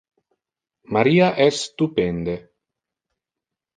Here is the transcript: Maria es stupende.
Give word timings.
Maria 0.97 1.29
es 1.47 1.61
stupende. 1.67 2.37